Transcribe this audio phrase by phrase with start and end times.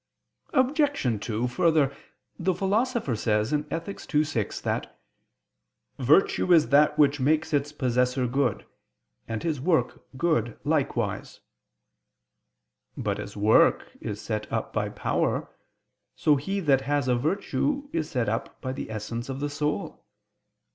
[0.53, 1.23] Obj.
[1.23, 1.95] 2: Further,
[2.39, 4.15] the Philosopher says (Ethic.
[4.15, 4.99] ii, 6) that
[5.99, 8.65] "virtue is that which makes its possessor good,
[9.27, 11.41] and his work good likewise."
[12.97, 15.51] But as work is set up by power,
[16.15, 20.03] so he that has a virtue is set up by the essence of the soul.